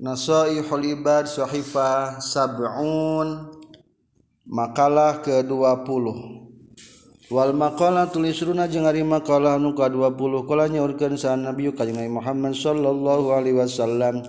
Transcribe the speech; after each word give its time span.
Nasoihul 0.00 0.96
Ibad 0.96 1.28
Sohifah 1.28 2.24
Sab'un 2.24 3.52
Makalah 4.48 5.20
ke-20 5.20 6.04
Wal 7.28 7.52
makalah 7.52 8.08
tulis 8.08 8.40
runa 8.40 8.64
jeung 8.64 8.88
ari 8.88 9.04
makalah 9.04 9.60
nu 9.60 9.76
ka-20 9.76 10.48
Kolanya 10.48 10.80
nyaurkeun 10.80 11.20
sa'an 11.20 11.44
Nabi 11.44 11.68
kanjeng 11.76 12.08
Muhammad 12.08 12.56
sallallahu 12.56 13.28
alaihi 13.36 13.60
wasallam 13.60 14.24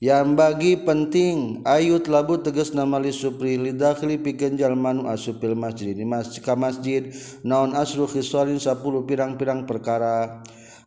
yang 0.00 0.32
bagi 0.32 0.80
penting 0.80 1.60
ayut 1.68 2.08
labu 2.08 2.40
tegas 2.40 2.72
nama 2.72 2.96
li 2.96 3.12
supri 3.12 3.60
lidakhli 3.60 4.16
pikeun 4.16 4.56
jalma 4.56 4.96
asupil 5.12 5.52
masjid. 5.52 5.92
Di 5.92 6.08
masjid 6.08 6.40
ka 6.40 6.56
masjid 6.56 7.12
naon 7.44 7.76
asru 7.76 8.08
khisalin 8.08 8.56
10 8.56 8.80
pirang-pirang 8.80 9.68
perkara. 9.68 10.40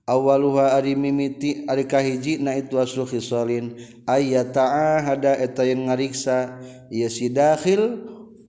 Awaluha 0.03 0.75
ari 0.75 0.95
mimiti 0.99 1.63
ari 1.67 1.87
kahiji 1.87 2.39
na 2.43 2.55
itu 2.59 2.75
aslu 2.79 3.07
khisalin. 3.07 3.75
Ayat 4.03 4.51
ta'ahada 4.51 5.39
eta 5.39 5.63
yang 5.63 5.87
ngariksa 5.87 6.59
ieu 6.91 7.07
si 7.07 7.31
dakhil 7.31 8.03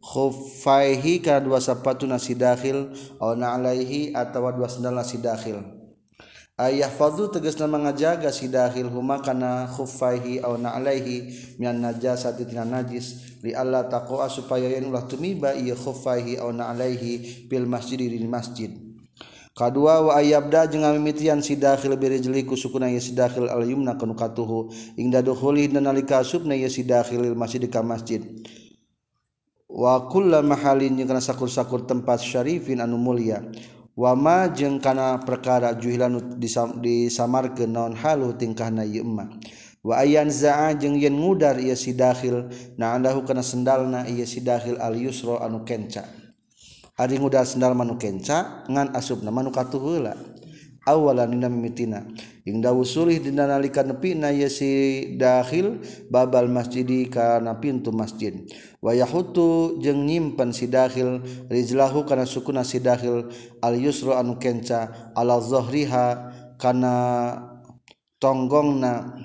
khuffaihi 0.05 1.25
kana 1.25 1.41
dua 1.41 1.63
sapatu 1.63 2.05
nasi 2.05 2.37
dakhil 2.37 2.93
aw 3.23 3.33
alaihi 3.33 4.13
atawa 4.13 4.53
dua 4.53 4.69
sandal 4.69 5.01
nasi 5.01 5.17
dakhil 5.17 5.65
ayah 6.61 6.93
fadhu 6.93 7.33
tegasna 7.33 7.65
mangajaga 7.65 8.29
si 8.29 8.53
dakhil 8.53 8.93
huma 8.93 9.25
kana 9.25 9.65
khuffaihi 9.65 10.45
aw 10.45 10.61
alaihi 10.61 11.57
mian 11.59 11.81
najasati 11.81 12.45
tina 12.47 12.69
najis. 12.69 13.33
Li 13.45 13.53
alla 13.53 13.85
taqwa 13.85 14.25
supaya 14.33 14.73
yen 14.73 14.89
ulah 14.89 15.05
tumiba 15.05 15.53
ieu 15.53 15.77
khuffaihi 15.77 16.41
aw 16.41 16.49
alaihi 16.49 17.49
fil 17.49 17.69
masjid 17.69 18.01
di 18.01 18.25
masjid 18.25 18.84
Kadua 19.55 20.03
wa 20.03 20.19
ayabda 20.19 20.67
jeung 20.67 20.83
ngamimitian 20.83 21.39
si 21.39 21.55
dakhil 21.55 21.95
birijli 21.95 22.43
ku 22.43 22.59
sukuna 22.59 22.91
ye 22.91 22.99
si 22.99 23.15
dakhil 23.15 23.47
al 23.47 23.63
yumna 23.63 23.95
kanu 23.95 24.19
katuhu 24.19 24.67
ingda 24.99 25.23
dukhuli 25.23 25.71
nalika 25.71 26.19
asubna 26.19 26.59
ye 26.59 26.67
si 26.67 26.83
dakhil 26.83 27.23
il 27.23 27.39
masjid 27.39 27.63
ka 27.71 27.79
masjid. 27.79 28.19
Wa 29.71 30.11
kullu 30.11 30.43
mahalin 30.43 30.99
jeung 30.99 31.07
kana 31.07 31.23
sakur-sakur 31.23 31.87
tempat 31.87 32.19
syarifin 32.19 32.83
anu 32.83 32.99
mulia. 32.99 33.47
Wama 33.95 34.51
jeung 34.51 34.83
kana 34.83 35.23
perkara 35.23 35.71
juhilan 35.79 36.35
disam, 36.35 36.83
disamarkeun 36.83 37.71
naon 37.71 37.95
halu 37.95 38.35
tingkahna 38.35 38.83
ieu 38.83 39.07
emma. 39.07 39.39
Wa 39.87 40.03
ayan 40.03 40.35
zaa 40.35 40.75
jeung 40.75 40.99
yen 40.99 41.15
ngudar 41.15 41.63
ieu 41.63 41.79
si 41.79 41.95
dakhil 41.95 42.51
na 42.75 42.99
andahu 42.99 43.23
kana 43.23 43.47
sendalna 43.47 44.03
ieu 44.11 44.27
si 44.27 44.43
dakhil 44.43 44.83
al 44.83 44.99
yusra 44.99 45.47
anu 45.47 45.63
kenca. 45.63 46.24
Ari 46.95 47.19
ngudal 47.19 47.43
sendal 47.43 47.75
manu 47.75 47.99
kenca 47.99 48.63
ngan 48.71 48.95
asupna 48.95 49.35
manu 49.35 49.51
katuheula 49.51 50.15
awalan 50.87 51.35
dina 51.35 51.49
mimitina. 51.51 52.07
Ing 52.47 52.63
dawu 52.63 52.87
sulih 52.87 53.19
dina 53.19 53.51
nalika 53.51 53.83
nepi 53.83 54.15
na 54.15 54.31
ye 54.31 54.47
si 54.47 54.71
dakhil 55.19 55.83
babal 56.07 56.47
masjidi 56.47 57.11
kana 57.11 57.59
pintu 57.59 57.91
masjid. 57.91 58.47
Wa 58.79 58.95
yahutu 58.95 59.81
jeung 59.83 60.07
nyimpen 60.07 60.55
si 60.55 60.71
dakhil 60.71 61.25
rijlahu 61.51 62.07
kana 62.07 62.29
sukuna 62.29 62.63
si 62.63 62.79
dakhil 62.79 63.27
al 63.59 63.75
yusra 63.75 64.23
anu 64.23 64.39
kenca 64.39 65.11
ala 65.19 65.41
zahriha 65.43 66.31
kana 66.63 66.95
tonggongna. 68.23 69.19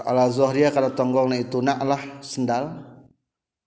Ala 0.00 0.32
zahriha 0.32 0.72
kana 0.72 0.94
tonggongna 0.96 1.36
itu 1.36 1.60
naklah 1.60 2.00
sendal 2.24 2.95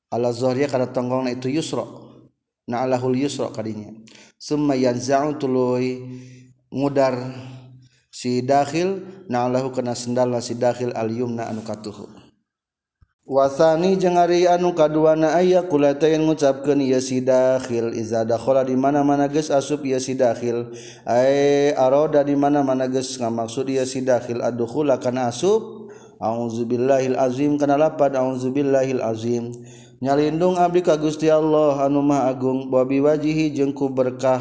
ala 0.09 0.33
zohriya 0.33 0.69
kada 0.69 0.89
tonggong 0.89 1.25
na 1.25 1.33
itu 1.33 1.49
yusro. 1.49 2.09
Na 2.69 2.85
alahul 2.85 3.17
yusro 3.17 3.49
kadinya. 3.49 3.89
Summa 4.37 4.77
yanza'u 4.77 5.37
tuluy 5.41 6.05
ngudar 6.69 7.17
si 8.13 8.45
dakhil 8.45 9.01
na 9.25 9.49
alahu 9.49 9.73
kana 9.73 9.97
sendal 9.97 10.33
si 10.41 10.53
dakhil 10.53 10.93
al 10.93 11.09
yumna 11.09 11.49
anu 11.49 11.65
katuhu. 11.65 12.09
Wasani 13.29 13.93
jeung 13.93 14.17
ari 14.17 14.49
anu 14.49 14.73
kaduana 14.73 15.37
aya 15.37 15.61
yang 15.61 16.25
ngucapkeun 16.25 16.81
ieu 16.81 16.97
si 16.97 17.21
dakhil. 17.21 17.93
Iza 17.93 18.25
dakhala 18.25 18.65
di 18.65 18.73
mana-mana 18.73 19.29
geus 19.29 19.53
asup 19.53 19.85
ieu 19.85 20.01
si 20.01 20.17
dakhil. 20.17 20.73
Ai 21.05 21.69
aroda 21.77 22.25
di 22.25 22.33
mana-mana 22.33 22.89
geus 22.89 23.21
ngamaksud 23.21 23.69
ieu 23.69 23.85
si 23.85 24.01
dakhil. 24.01 24.41
Adkhula 24.41 24.97
kana 24.97 25.29
asup. 25.29 25.93
Auzubillahi 26.17 27.13
azim 27.13 27.61
kana 27.61 27.77
lapad. 27.77 28.17
Auzubillahi 28.17 28.97
azim. 28.97 29.53
nyalindung 29.99 30.55
Abdi 30.55 30.79
ka 30.83 30.95
Gusti 30.95 31.27
Allah 31.27 31.83
Anumah 31.83 32.31
Agung 32.31 32.71
wabi 32.71 33.03
wajihi 33.03 33.51
jengku 33.51 33.91
berkah 33.91 34.39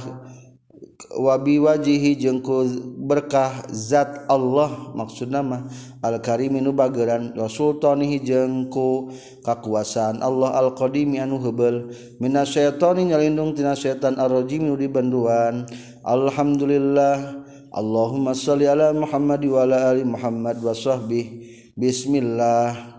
wabi 1.19 1.59
wajihi 1.59 2.19
jengku 2.19 2.67
berkah 3.07 3.67
zat 3.71 4.27
Allah 4.31 4.95
maksud 4.95 5.31
nama 5.31 5.67
Al-karimi 5.99 6.63
nu 6.63 6.71
bageran 6.71 7.35
wa 7.35 7.51
sultanihi 7.51 8.23
jengku 8.23 9.11
kakuasaan 9.43 10.23
Allah 10.23 10.55
Al-qadimi 10.63 11.19
anu 11.19 11.43
heubel. 11.43 11.91
Minas 12.23 12.55
nyalindung 12.55 13.59
tina 13.59 13.75
setan 13.75 14.15
ar-rajim 14.15 14.63
nu 14.63 14.79
dibanduan 14.79 15.67
Alhamdulillah 16.07 17.43
Allahumma 17.75 18.33
shalli 18.33 18.71
ala 18.71 18.95
Muhammad 18.95 19.43
wa 19.43 19.67
ala 19.67 19.91
ali 19.91 20.07
Muhammad 20.07 20.63
wa 20.63 20.71
sahbihi 20.71 21.75
Bismillah. 21.79 22.98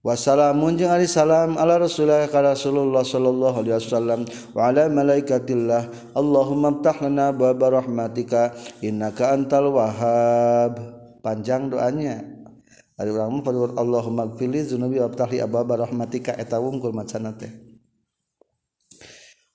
Wassalamun 0.00 0.80
jeung 0.80 0.88
ari 0.88 1.04
salam 1.04 1.60
ala 1.60 1.76
Rasulillah 1.76 2.24
ka 2.32 2.40
Rasulullah 2.40 3.04
sallallahu 3.04 3.60
alaihi 3.60 3.76
wasallam 3.76 4.20
wa 4.56 4.72
ala 4.72 4.88
malaikatillah. 4.88 6.16
Allahumma 6.16 6.72
aftah 6.72 7.04
lana 7.04 7.36
baba 7.36 7.84
rahmatika 7.84 8.56
innaka 8.80 9.36
antal 9.36 9.76
wahhab. 9.76 10.80
Panjang 11.20 11.68
doanya. 11.68 12.24
Ari 12.96 13.12
urang 13.12 13.44
mah 13.44 13.76
Allahumma 13.76 14.24
gfirli 14.32 14.64
dzunubi 14.64 15.04
wa 15.04 15.12
aftahli 15.12 15.36
ababa 15.44 15.84
rahmatika. 15.84 16.32
Eta 16.32 16.56
wungkul 16.56 16.96
macanna 16.96 17.36
teh. 17.36 17.69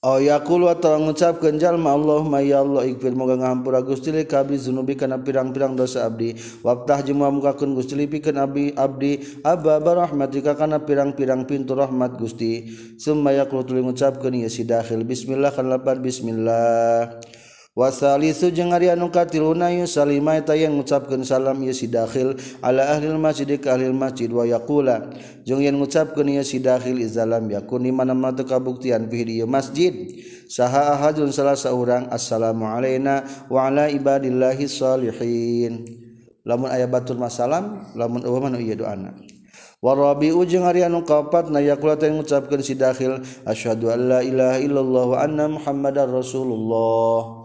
Oh 0.05 0.21
yakul 0.21 0.69
wa 0.69 0.77
tolong 0.77 1.09
ngucapkeun 1.09 1.57
jalma 1.57 1.97
Allah 1.97 2.21
may 2.21 2.53
Allah 2.53 2.85
ikfir 2.85 3.17
moga 3.17 3.41
ngahampura 3.41 3.81
Gusti 3.81 4.13
li 4.13 4.21
kabdi 4.21 4.53
zunubi 4.53 4.93
kana 4.93 5.17
pirang-pirang 5.17 5.73
dosa 5.73 6.05
abdi. 6.05 6.37
Waftah 6.61 7.01
jeung 7.01 7.25
mukakeun 7.25 7.73
Gusti 7.73 7.97
li 7.97 8.05
pikeun 8.05 8.37
abdi 8.37 8.69
abdi. 8.77 9.17
Abba 9.41 9.81
barahmatika 9.81 10.53
kana 10.53 10.77
pirang-pirang 10.85 11.49
pintu 11.49 11.73
rahmat 11.73 12.21
Gusti. 12.21 12.69
Summa 13.01 13.33
yaqulu 13.33 13.65
tuluy 13.65 13.81
ngucapkeun 13.81 14.45
ieu 14.45 14.51
si 14.53 14.61
dakhil 14.61 15.01
bismillah 15.01 15.49
kana 15.49 15.81
lapan 15.81 15.97
bismillah. 15.97 17.17
wasalisu 17.75 18.55
jeung 18.55 18.71
ari 18.71 18.87
anu 18.87 19.11
katiluna 19.11 19.67
yusalima 19.67 20.39
eta 20.39 20.55
yang 20.55 20.79
ngucapkeun 20.79 21.27
salam 21.27 21.59
ieu 21.59 21.75
si 21.75 21.91
dakhil 21.91 22.39
ala 22.63 22.95
ahli 22.95 23.11
masjid 23.19 23.59
ka 23.59 23.75
ahli 23.75 23.91
masjid 23.91 24.31
wa 24.31 24.47
yaqula. 24.47 25.11
Jeung 25.43 25.59
yen 25.59 25.75
ngucapkeun 25.75 26.39
ieu 26.39 26.47
si 26.47 26.63
dakhil 26.63 27.03
izalam 27.03 27.51
yakun 27.51 27.83
di 27.83 27.91
mana-mana 27.91 28.31
teu 28.31 28.47
kabuktian 28.47 29.11
fi 29.11 29.27
di 29.27 29.43
masjid. 29.43 29.91
Saha 30.47 30.95
ahadun 30.95 31.35
salah 31.35 31.59
saurang 31.59 32.07
assalamu 32.15 32.63
alaina 32.63 33.27
wa 33.51 33.67
ala 33.67 33.91
ibadillahi 33.91 34.71
salihin. 34.71 35.83
Lamun 36.47 36.71
aya 36.71 36.87
batur 36.87 37.19
masalam 37.19 37.91
lamun 37.91 38.23
eueuh 38.23 38.39
mah 38.39 38.55
ieu 38.55 38.79
doana. 38.79 39.11
Warabi 39.83 40.31
ujung 40.31 40.63
hari 40.63 40.81
anu 40.81 41.03
kaopat 41.03 41.51
na 41.51 41.59
yakula 41.59 41.99
teh 41.99 42.07
ngucapkeun 42.07 42.63
si 42.63 42.79
dakhil 42.79 43.19
asyhadu 43.43 43.91
an 43.91 43.99
la 44.07 44.19
ilaha 44.23 44.57
illallah 44.63 45.03
wa 45.11 45.17
anna 45.19 45.45
muhammadar 45.51 46.07
rasulullah. 46.07 47.44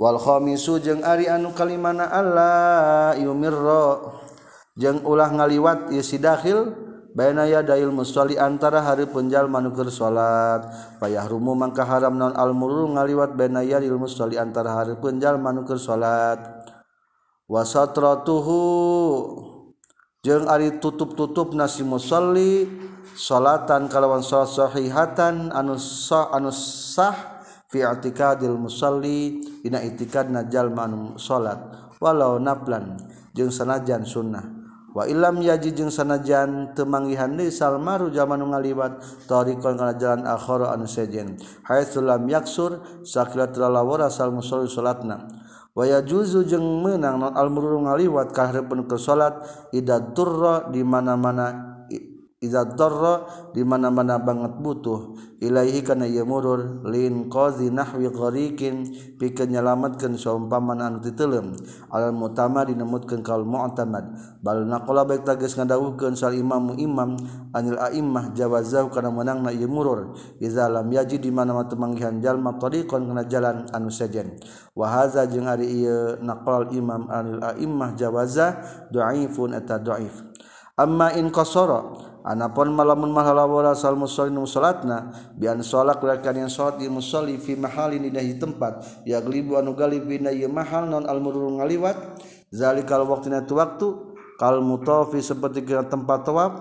Walkhomisu 0.00 0.80
jeung 0.80 1.04
Ari 1.04 1.28
anu 1.28 1.52
kalimana 1.52 2.08
Allah 2.08 3.12
yumirro 3.20 4.16
jeung 4.72 5.04
ulah 5.04 5.28
ngaliwat 5.28 5.92
isi 5.92 6.16
dahil 6.16 6.72
baina 7.12 7.44
dail 7.60 7.92
musolli 7.92 8.40
antara 8.40 8.80
hari 8.80 9.04
punjal 9.04 9.44
manukur 9.44 9.92
salat 9.92 10.64
payah 10.96 11.28
rumu 11.28 11.52
mangka 11.52 11.84
haram 11.84 12.16
non 12.16 12.32
almuru 12.32 12.88
ngaliwat 12.96 13.36
baina 13.36 13.60
yadail 13.60 14.00
musolli 14.00 14.40
antara 14.40 14.72
hari 14.72 14.96
punjal 14.96 15.36
manukur 15.36 15.76
salat 15.76 16.40
wasatratuhu 17.44 18.62
jeung 20.24 20.48
ari 20.48 20.80
tutup-tutup 20.80 21.52
nasi 21.52 21.84
musolli 21.84 22.72
salatan 23.20 23.84
kalawan 23.92 24.24
salat 24.24 24.48
sahihatan 24.48 25.52
anu 25.52 25.76
sah 25.76 26.32
anu 26.32 26.48
sah 26.48 27.39
fi 27.70 27.86
i'tikadil 27.86 28.58
musalli 28.58 29.40
dina 29.62 29.78
i'tikad 29.78 30.26
najal 30.28 30.74
manum 30.74 31.14
salat 31.14 31.62
walau 32.02 32.42
naflan 32.42 32.98
jeung 33.30 33.54
sanajan 33.54 34.02
sunnah. 34.02 34.42
Wa 34.90 35.06
ilam 35.06 35.38
yaji 35.38 35.70
jeung 35.70 35.86
sanajan 35.86 36.74
temanggihan 36.74 37.30
deui 37.30 37.54
salmaru 37.54 38.10
jaman 38.10 38.42
ngaliwat 38.42 38.98
tariqon 39.30 39.78
kana 39.78 39.94
jalan 39.94 40.26
akhara 40.26 40.74
anu 40.74 40.90
sejen. 40.90 41.38
Haitsu 41.62 42.02
lam 42.02 42.26
yaksur 42.26 42.82
sakilat 43.06 43.54
lalawara 43.54 44.10
sal 44.10 44.34
musalli 44.34 44.66
salatna. 44.66 45.30
Wa 45.78 45.86
yajuzu 45.86 46.42
jeung 46.42 46.82
meunang 46.82 47.22
non 47.22 47.38
al 47.38 47.54
murur 47.54 47.78
ngaliwat 47.86 48.34
ka 48.34 48.50
hareupeun 48.50 48.90
ke 48.90 48.98
salat 48.98 49.38
ida 49.70 50.10
turra 50.10 50.66
di 50.74 50.82
mana-mana 50.82 51.69
iza 52.40 52.64
darra 52.64 53.28
di 53.52 53.60
mana-mana 53.60 54.16
banget 54.16 54.56
butuh. 54.64 55.12
Ilaihi 55.40 55.80
kana 55.84 56.04
ieu 56.04 56.24
murur 56.28 56.84
lin 56.88 57.32
qazi 57.32 57.72
nahwi 57.72 58.12
ghariqin 58.12 58.92
pikeun 59.16 59.56
nyalametkeun 59.56 60.16
saumpaman 60.16 60.84
anu 60.84 61.00
titeuleum 61.00 61.56
al 61.88 62.12
mutama 62.12 62.64
dinemutkeun 62.64 63.20
kaul 63.20 63.44
mu'tamad. 63.44 64.16
Bal 64.40 64.68
naqala 64.68 65.04
baik 65.08 65.24
tegas 65.24 65.56
ngadawuhkeun 65.56 66.16
sal 66.16 66.36
imam 66.36 66.76
imam 66.76 67.16
anil 67.56 67.76
a'immah 67.76 68.36
jawazau 68.36 68.88
kana 68.92 69.08
meunangna 69.12 69.52
ieu 69.52 69.68
murur 69.68 70.16
iza 70.40 70.68
lam 70.68 70.88
yaji 70.92 71.20
di 71.20 71.28
mana-mana 71.32 71.68
temanggihan 71.68 72.20
jalma 72.20 72.56
tariqan 72.56 73.04
kana 73.04 73.24
jalan 73.28 73.68
anu 73.72 73.88
sejen. 73.92 74.36
Wa 74.76 74.88
hadza 74.88 75.24
jeung 75.28 75.48
ari 75.48 75.68
ieu 75.84 76.20
naqal 76.20 76.72
imam 76.72 77.08
anil 77.08 77.40
a'immah 77.44 77.96
jawaza 77.96 78.60
dhaifun 78.92 79.56
eta 79.56 79.80
dhaif 79.80 80.20
amma 80.80 81.12
in 81.16 81.28
qasara 81.28 82.09
Anapun 82.20 82.76
malamun 82.76 83.16
mahalawara 83.16 83.72
sal 83.72 83.96
musolin 83.96 84.36
musolatna 84.36 85.12
bian 85.32 85.64
salat 85.64 85.96
rakan 85.96 86.44
yang 86.44 86.52
salat 86.52 86.76
di 86.76 86.88
musalli 86.92 87.40
fi 87.40 87.56
mahalin 87.56 88.04
di 88.04 88.36
tempat. 88.36 89.04
Ya 89.08 89.24
glibu 89.24 89.56
anu 89.56 89.72
galib 89.72 90.04
bina 90.04 90.28
ya 90.28 90.48
mahal 90.48 90.84
non 90.88 91.08
almurur 91.08 91.48
ngaliwat. 91.56 91.96
Zalikal 92.52 93.08
waqtina 93.08 93.46
tu 93.48 93.56
waktu 93.56 93.88
kal 94.36 94.60
mutafi 94.60 95.24
seperti 95.24 95.64
ke 95.64 95.80
tempat 95.88 96.28
tawaf 96.28 96.52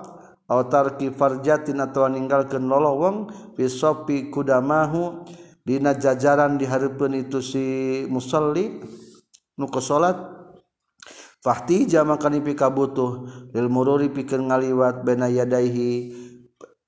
atau 0.50 0.66
tarki 0.66 1.14
farjatin 1.14 1.78
atau 1.78 2.10
ninggalkeun 2.10 2.66
lolowong 2.66 3.30
fi 3.54 3.70
sopi 3.70 4.34
kudamahu 4.34 5.22
dina 5.62 5.94
jajaran 5.94 6.58
di 6.58 6.66
hareupeun 6.66 7.14
itu 7.14 7.38
si 7.44 7.66
musalli 8.10 8.82
nu 9.60 9.70
salat 9.78 10.39
Fahtija 11.40 12.04
maka 12.04 12.28
dipika 12.28 12.68
butuh 12.68 13.24
lil 13.56 13.72
mururi 13.72 14.12
pikir 14.12 14.44
ngaliwat 14.44 15.08
bena 15.08 15.32
yadaihi 15.32 16.12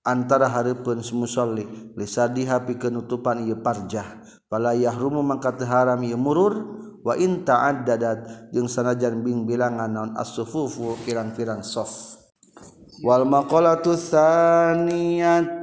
antara 0.03 0.51
hareupeun 0.51 0.99
musolli. 1.15 1.63
Lisadiha 1.95 2.67
pikeun 2.67 2.99
nutupan 2.99 3.47
ieu 3.47 3.63
parjah. 3.63 4.19
Pala 4.51 4.75
yahrumu 4.75 5.23
maka 5.23 5.55
teu 5.55 5.71
haram 5.71 6.03
ieu 6.03 6.19
murur 6.19 6.67
wa 6.99 7.15
in 7.15 7.47
ta'addadat. 7.47 8.51
Jeung 8.51 8.67
sanajan 8.67 9.23
bing 9.23 9.47
bilangan 9.47 9.87
naon 9.87 10.11
as-sufufu 10.19 10.99
pirang-pirang 11.07 11.63
sof. 11.63 12.19
Wal 13.07 13.23
maqalatu 13.23 13.95
tsaniyat. 13.95 15.60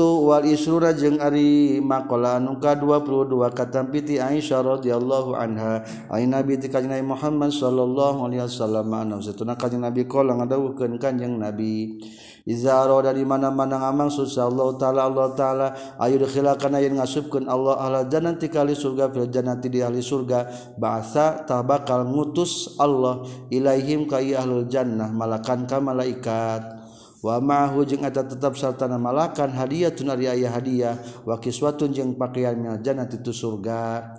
Tuwal 0.00 0.48
Isrura 0.48 0.96
jeung 0.96 1.20
Ari 1.20 1.76
makola 1.76 2.40
nuka 2.40 2.72
22 2.72 3.36
katam 3.52 3.92
piti 3.92 4.16
Aisyah 4.16 4.64
radhiyallahu 4.64 5.36
anha. 5.36 5.84
Ain 6.08 6.32
Nabi 6.32 6.56
ti 6.56 6.72
kanjeng 6.72 7.04
Muhammad 7.04 7.52
sallallahu 7.52 8.24
alaihi 8.24 8.40
wasallam. 8.40 8.88
Anu 8.96 9.20
satuna 9.20 9.60
kanjeng 9.60 9.84
Nabi 9.84 10.08
kala 10.08 10.40
ngadawuhkeun 10.40 10.96
kanjeng 10.96 11.36
Nabi. 11.36 12.00
Iza 12.48 12.80
arada 12.80 13.12
di 13.12 13.28
mana-mana 13.28 13.76
ngamang 13.76 14.08
susah 14.08 14.48
Allah 14.48 14.72
taala 14.80 15.04
Allah 15.04 15.28
taala. 15.36 15.68
Ayu 16.00 16.16
dikhilakan 16.16 16.80
yen 16.80 16.96
ngasupkeun 16.96 17.44
Allah 17.44 17.76
ala 17.76 18.00
jannati 18.08 18.48
kali 18.48 18.72
surga 18.72 19.12
fil 19.12 19.28
jannati 19.28 19.68
di 19.68 19.84
ahli 19.84 20.00
surga. 20.00 20.48
Bahasa 20.80 21.44
tabakal 21.44 22.08
ngutus 22.08 22.80
Allah 22.80 23.20
ilaihim 23.52 24.08
ka 24.08 24.16
ahlul 24.16 24.64
jannah 24.64 25.12
malakan 25.12 25.68
ka 25.68 25.76
malaikat. 25.76 26.79
wamahu 27.20 27.84
jeung 27.88 28.04
eta 28.04 28.24
tetap 28.24 28.56
sartana 28.56 28.96
malakan 28.96 29.52
hadiah 29.52 29.92
tunari 29.92 30.28
aya 30.28 30.48
hadiah 30.52 30.96
wakiswatun 31.24 31.92
jeung 31.92 32.10
pakaian 32.16 32.56
minal 32.56 32.80
itu 32.80 33.32
surga. 33.32 34.16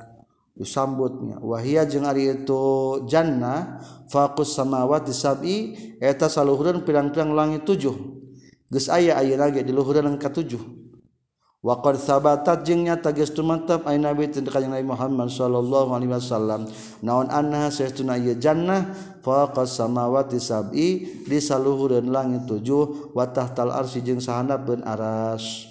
Disambutnya 0.51 1.39
wahia 1.41 1.87
jeung 1.87 2.05
ari 2.05 2.27
itu 2.27 2.63
jannah 3.07 3.81
faqus 4.11 4.53
samawati 4.53 5.15
sab'i 5.15 5.57
eta 5.97 6.27
saluhureun 6.27 6.83
pirang-pirang 6.83 7.31
langit 7.33 7.65
tujuh. 7.65 7.95
Geus 8.71 8.87
aya 8.87 9.19
ayeuna 9.19 9.51
ge 9.51 9.63
di 9.67 9.71
luhureun 9.75 10.11
anu 10.11 10.19
katujuh 10.19 10.80
Waqad 11.61 12.01
sabatat 12.01 12.65
jeung 12.65 12.89
nyata 12.89 13.13
geus 13.13 13.37
tumatep 13.37 13.85
ai 13.85 14.01
Nabi 14.01 14.25
teu 14.33 14.41
kanjeng 14.41 14.73
Nabi 14.73 14.81
Muhammad 14.81 15.29
sallallahu 15.29 15.93
alaihi 15.93 16.09
wasallam. 16.09 16.65
Naon 17.05 17.29
anna 17.29 17.69
saestuna 17.69 18.17
ieu 18.17 18.33
jannah? 18.33 18.89
Faqas 19.21 19.77
samawati 19.77 20.41
sab'i 20.41 21.21
di 21.21 21.37
saluhureun 21.37 22.09
langit 22.09 22.49
tujuh 22.49 23.13
wa 23.13 23.29
tahtal 23.29 23.69
arsy 23.69 24.01
jeung 24.01 24.17
sahandapkeun 24.17 24.81
aras. 24.81 25.69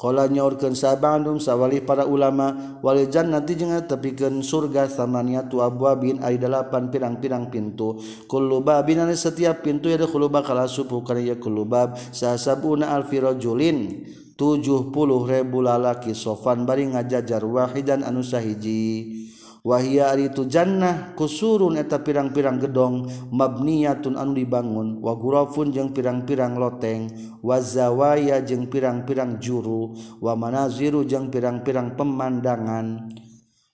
Kala 0.00 0.30
nyaurkeun 0.32 0.72
sabandum 0.72 1.36
sawalih 1.42 1.84
para 1.84 2.08
ulama 2.08 2.80
walil 2.80 3.12
jannati 3.12 3.52
jeung 3.52 3.76
tepikeun 3.84 4.40
surga 4.40 4.88
samaniatu 4.88 5.60
abwabin 5.60 6.24
ari 6.24 6.40
dalapan 6.40 6.88
pirang-pirang 6.88 7.52
pintu. 7.52 8.00
Kullu 8.24 8.64
babin 8.64 9.04
setiap 9.12 9.60
pintu 9.60 9.92
yadkhulu 9.92 10.32
bakal 10.32 10.56
asubu 10.56 11.04
kana 11.04 11.20
ya 11.20 11.36
kullu 11.36 11.68
bab. 11.68 12.00
Sasabuna 12.00 12.96
alfi 12.96 13.20
rajulin. 13.20 14.08
70 14.38 14.94
ribu 15.26 15.58
lalaki 15.66 16.14
sofan 16.14 16.62
bari 16.62 16.86
ngajajar 16.86 17.42
wahidan 17.42 18.06
anu 18.06 18.22
sahiji. 18.22 19.26
Wahia 19.66 20.14
itu 20.14 20.46
jannah 20.46 21.12
kusurun 21.18 21.74
eta 21.74 21.98
pirang-pirang 21.98 22.62
gedong 22.62 23.10
mabniyatun 23.34 24.14
anu 24.14 24.38
dibangun. 24.38 25.02
Wa 25.02 25.18
ghurafun 25.18 25.74
jeung 25.74 25.90
pirang-pirang 25.90 26.54
loteng. 26.54 27.10
Wa 27.42 27.58
zawaya 27.58 28.38
jeung 28.46 28.70
pirang-pirang 28.70 29.42
juru. 29.42 29.98
Wa 30.22 30.38
manaziru 30.38 31.02
jeung 31.02 31.34
pirang-pirang 31.34 31.98
pemandangan. 31.98 33.10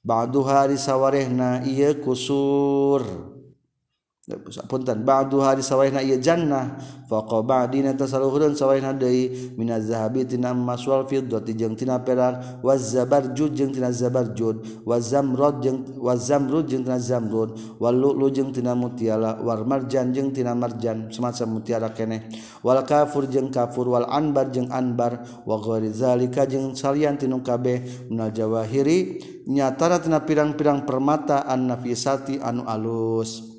Ba'du 0.01 0.49
hari 0.49 0.81
sawarehna 0.81 1.61
ieu 1.69 1.93
kusur. 2.01 3.34
punten 4.69 5.05
ba'du 5.05 5.44
hari 5.44 5.61
sawaina 5.61 6.00
ieu 6.00 6.17
jannah. 6.17 6.81
Faqa 7.05 7.44
ba'dina 7.44 7.93
tasaluhurun 7.93 8.56
sawaina 8.56 8.97
deui 8.97 9.53
minaz 9.61 9.93
zahabi 9.93 10.25
tina 10.25 10.56
emas 10.56 10.81
wal 10.88 11.05
fiddati 11.05 11.53
jeung 11.53 11.76
tina 11.76 12.00
perak 12.00 12.65
waz 12.65 12.97
zabarjud 12.97 13.53
jeung 13.53 13.76
tina 13.76 13.93
zabarjud. 13.93 14.85
Waz 14.88 15.12
zamrud 15.12 15.61
jeung 15.61 15.85
waz 16.00 16.25
zamrud 16.25 16.65
jeung 16.65 16.88
tina 16.88 16.97
zamrud. 16.97 17.53
Wal 17.76 17.93
lu'lu 18.00 18.32
jeung 18.32 18.49
tina 18.49 18.73
mutiara 18.73 19.37
war 19.44 19.61
marjan 19.69 20.17
jeung 20.17 20.32
tina 20.32 20.56
marjan. 20.56 21.12
Semacam 21.12 21.61
mutiara 21.61 21.93
keneh. 21.93 22.25
Wal 22.65 22.81
kafur 22.88 23.29
jeung 23.29 23.53
kafur. 23.53 23.93
Wal 23.93 24.09
anbar 24.09 24.49
jeung 24.49 24.73
anbar. 24.73 25.20
Wa 25.44 25.61
ghairi 25.61 25.93
zalika 25.93 26.49
jeung 26.49 26.73
salian 26.73 27.20
tinu 27.20 27.44
kabeh. 27.44 28.09
Minal 28.09 28.32
jawahiri 28.32 29.20
nyatara 29.44 30.00
tina 30.00 30.25
pirang-pirang 30.25 30.88
permata 30.88 31.44
an 31.44 31.69
nafisati 31.69 32.41
anu 32.41 32.65
alus. 32.65 33.54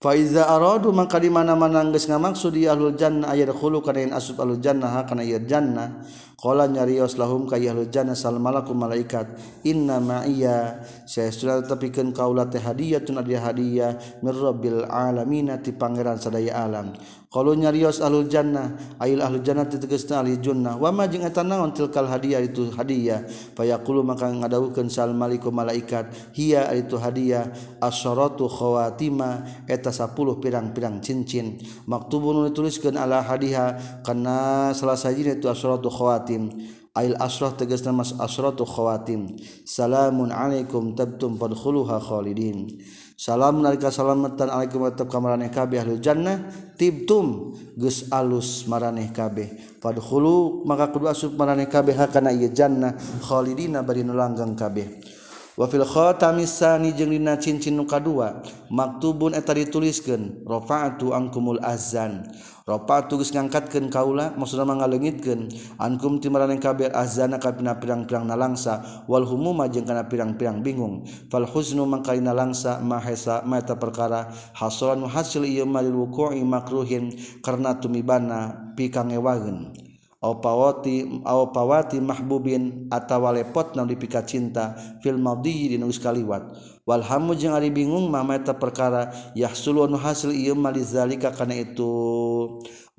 Faiza 0.00 0.48
aradu 0.48 0.96
maka 0.96 1.20
di 1.20 1.28
mana-mana 1.28 1.84
geus 1.92 2.08
ngamaksud 2.08 2.56
di 2.56 2.64
ahlul 2.64 2.96
jannah 2.96 3.36
aya 3.36 3.44
khulu 3.52 3.84
kana 3.84 4.00
in 4.00 4.16
asub 4.16 4.40
ahlul 4.40 4.56
jannah 4.56 5.04
kana 5.04 5.20
ieu 5.20 5.36
jannah. 5.44 6.08
Qala 6.40 6.64
nyarios 6.64 7.20
lahum 7.20 7.44
ka 7.44 7.60
ahlul 7.60 7.92
jannah 7.92 8.16
sal 8.16 8.40
malaku 8.40 8.72
malaikat. 8.72 9.28
Inna 9.68 10.00
ma 10.00 10.24
iya 10.24 10.80
saya 11.04 11.28
sudah 11.28 11.60
tepikeun 11.68 12.16
kaula 12.16 12.48
teh 12.48 12.58
hadiyatun 12.64 13.20
adi 13.20 13.36
hadiah 13.36 14.00
mir 14.24 14.32
rabbil 14.32 14.88
alamin 14.88 15.52
ti 15.60 15.76
pangeran 15.76 16.16
sadaya 16.16 16.64
alam. 16.64 16.96
Kalau 17.30 17.54
nyarios 17.54 18.02
alul 18.02 18.26
jannah 18.26 18.74
ayil 18.98 19.22
ahlul 19.22 19.46
jannah 19.46 19.62
tegesna 19.62 20.18
ahli 20.18 20.42
jannah 20.42 20.74
wa 20.74 20.90
ma 20.90 21.06
jeung 21.06 21.22
eta 21.22 21.46
hadiah 21.46 22.42
itu 22.42 22.74
hadiah 22.74 23.22
fayaqulu 23.54 24.02
maka 24.02 24.26
ngadawukeun 24.26 24.90
sal 24.90 25.14
maliku 25.14 25.54
malaikat. 25.54 26.10
Hiya 26.34 26.66
itu 26.74 26.98
hadiah 26.98 27.54
asyaratu 27.78 28.50
khawatima. 28.50 29.46
Eta 29.70 29.94
10 29.94 30.42
pirang-pirang 30.42 30.98
cincin. 30.98 31.62
Maktubun 31.86 32.50
dituliskeun 32.50 32.98
ala 32.98 33.22
hadiah 33.22 33.78
kana 34.02 34.74
salah 34.74 34.98
sajina 34.98 35.38
itu 35.38 35.46
asyaratu 35.46 35.86
khawatim. 36.30 36.78
Ail 36.90 37.14
asrah 37.22 37.54
tegasna 37.54 37.94
mas 37.94 38.10
asratu 38.18 38.66
khawatim. 38.66 39.38
Salamun 39.62 40.34
alaikum 40.34 40.94
tabtum 40.98 41.38
fadkhuluha 41.38 42.02
khalidin. 42.02 42.82
Salam 43.14 43.62
nalika 43.62 43.92
salamatan 43.92 44.50
alaikum 44.50 44.88
tetap 44.90 45.06
kamaraneh 45.06 45.54
kabeh 45.54 45.78
ahli 45.78 46.02
jannah. 46.02 46.50
Tibtum 46.74 47.54
geus 47.78 48.10
alus 48.10 48.66
maraneh 48.66 49.12
kabeh 49.12 49.78
fadkhulu 49.78 50.64
maka 50.64 50.88
kudu 50.88 51.12
asup 51.12 51.36
maraneh 51.36 51.68
kabeh 51.68 51.92
kana 52.08 52.32
ieu 52.32 52.48
jannah 52.48 52.96
khalidina 53.20 53.84
bari 53.84 54.00
nu 54.00 54.16
langgeng 54.16 54.56
kabeh 54.56 55.19
wafilkhoamisani 55.58 56.94
jeung 56.94 57.10
dina 57.10 57.34
cincin 57.38 57.74
nu 57.74 57.86
kadua 57.88 58.42
maktubun 58.70 59.34
eta 59.34 59.54
dituliskeun 59.54 60.46
rafa'atu 60.46 61.14
angkumul 61.16 61.58
azan. 61.64 62.28
Rafa'tu 62.70 63.18
tugas 63.18 63.34
ngangkatkan 63.34 63.90
kaula 63.90 64.30
maksudna 64.38 64.62
mangalengitkeun 64.62 65.50
ankum 65.82 66.22
timaran 66.22 66.54
kabir 66.62 66.94
azana 66.94 67.42
ka 67.42 67.50
pina 67.50 67.74
pirang-pirang 67.82 68.30
nalangsa 68.30 69.02
wal 69.10 69.26
humuma 69.26 69.66
jeung 69.66 69.82
kana 69.88 70.06
pirang-pirang 70.06 70.62
bingung. 70.62 71.02
Fal 71.26 71.50
huznu 71.50 71.82
mangkalina 71.82 72.30
langsa 72.30 72.78
mahesa 72.78 73.42
mata 73.42 73.74
perkara. 73.74 74.30
Hasolan 74.54 75.02
hasil 75.10 75.50
ieu 75.50 75.66
malil 75.66 75.98
wuqu'i 75.98 76.46
makruhin 76.46 77.10
karena 77.42 77.74
tumibana 77.74 78.70
pikangewageun 78.78 79.89
pawati 80.20 81.24
aw 81.24 81.48
pawati 81.48 81.96
mahbubin 81.96 82.92
atawa 82.92 83.32
lepot 83.32 83.72
na 83.72 83.88
dipika 83.88 84.20
cinta 84.20 84.76
fil 85.00 85.16
madhi 85.16 85.72
di 85.72 85.76
nulis 85.80 85.96
kaliwat. 85.96 86.52
Wal 86.84 87.00
hamu 87.00 87.32
jeung 87.32 87.56
ari 87.56 87.72
bingung 87.72 88.12
mama 88.12 88.36
eta 88.36 88.52
perkara 88.52 89.08
yahsulu 89.32 89.88
anu 89.88 89.96
hasil 89.96 90.36
ieu 90.36 90.52
malizalika 90.52 91.32
kana 91.32 91.56
itu. 91.56 91.88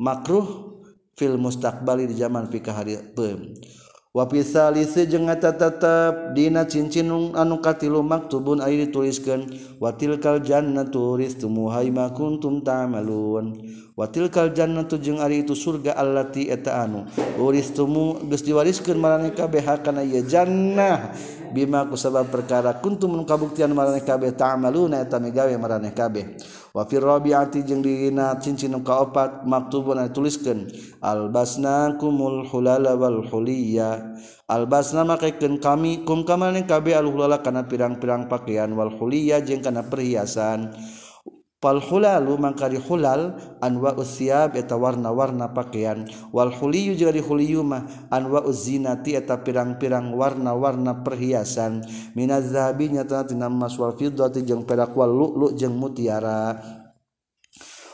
Makruh 0.01 0.81
fil 1.13 1.37
mustaqbali 1.37 2.09
di 2.09 2.17
zaman 2.17 2.49
fikah 2.49 2.73
hari 2.73 2.97
pem 3.13 3.53
wa 4.11 4.27
pisalisi 4.27 5.07
jeung 5.07 5.29
eta 5.29 5.53
tetep 5.55 6.35
dina 6.35 6.65
cincin 6.67 7.07
anu 7.31 7.61
katilu 7.61 8.03
maktubun 8.03 8.59
ari 8.59 8.87
dituliskeun 8.87 9.45
watilkal 9.79 10.41
jannatu 10.41 11.15
ristumuha 11.19 11.85
ma 11.93 12.09
kuntum 12.09 12.59
ta'malun. 12.65 13.59
watil 13.95 14.31
kaljanna 14.31 14.87
tujung 14.87 15.19
ari 15.19 15.43
itu 15.43 15.55
surga 15.55 15.95
allati 15.95 16.47
eta 16.47 16.83
anu. 16.83 17.07
Uristumu 17.39 18.23
geus 18.29 18.43
diwariskeun 18.45 18.99
maraneh 18.99 19.35
kabeh 19.35 19.63
kana 19.81 20.01
ieu 20.01 20.23
jannah. 20.25 21.13
Bima 21.51 21.83
kusabab 21.83 22.31
perkara 22.31 22.79
kuntum 22.79 23.11
kabuktian 23.27 23.75
maraneh 23.75 24.07
kabeh 24.07 24.31
ta'maluna 24.31 25.03
eta 25.03 25.19
migawe 25.19 25.51
maraneh 25.59 25.91
kabeh 25.91 26.39
wa 26.71 26.87
fir 26.87 27.03
rabiati 27.03 27.67
jeung 27.67 27.83
dina 27.83 28.39
cincin 28.39 28.71
kaopat 28.79 29.43
maktubun 29.43 29.99
tuliskeun 30.15 30.71
albasna 31.03 31.99
kumul 31.99 32.47
hulala 32.47 32.95
wal 32.95 33.27
huliya. 33.27 34.15
Albasna 34.47 35.03
makakeun 35.03 35.59
kami 35.59 36.07
kum 36.07 36.23
kamaneh 36.23 36.63
kabeh 36.63 36.95
al 36.95 37.11
hulala 37.11 37.43
kana 37.43 37.67
pirang-pirang 37.67 38.31
pakaian 38.31 38.71
wal 38.71 38.95
huliya 38.95 39.43
jeung 39.43 39.59
kana 39.59 39.83
perhiasan. 39.83 40.71
hulalu 41.61 42.41
mangkari 42.41 42.81
hulal 42.81 43.37
anwa 43.61 43.93
usiab 43.93 44.57
eta 44.57 44.73
warna-warna 44.73 45.53
pakaian. 45.53 46.09
Wal 46.33 46.49
huliyu 46.49 46.97
juga 46.97 47.13
dihuliyuma 47.13 48.09
anwa 48.09 48.41
uzinati 48.41 49.13
eta 49.13 49.37
pirang-pirang 49.45 50.09
warna-warna 50.17 51.05
perhiasan. 51.05 51.85
Minaz 52.17 52.49
zahabi 52.49 52.89
nyata 52.89 53.29
tina 53.29 53.45
emas 53.45 53.77
wal 53.77 53.93
fiddati 53.93 54.41
jeung 54.41 54.65
perak 54.65 54.97
wal 54.97 55.13
lu'lu' 55.13 55.53
jeung 55.53 55.77
mutiara. 55.77 56.80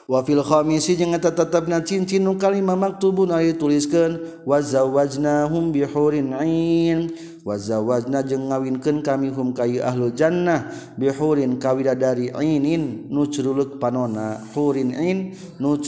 wafil 0.07 0.41
khamisi 0.41 0.95
jeung 0.95 1.13
eta 1.13 1.35
tetepna 1.35 1.83
cincin 1.83 2.23
nu 2.23 2.39
kalima 2.39 2.79
maktubun 2.79 3.29
ari 3.35 3.53
tuliskeun 3.53 4.43
wa 4.47 4.63
zawajnahum 4.63 5.75
bihurin 5.75 6.31
ain. 6.33 7.11
Wazawajna 7.47 8.27
jeung 8.27 8.51
ngawinkeun 8.51 8.99
kami 8.99 9.31
hum 9.31 9.55
ka 9.55 9.63
ahlul 9.63 10.11
jannah 10.11 10.67
bihurin 10.99 11.55
kawidadari 11.55 12.27
ainin 12.35 13.07
nu 13.07 13.23
panona. 13.79 14.43
Hurin 14.51 14.91
ain 14.91 15.31
nu 15.55 15.79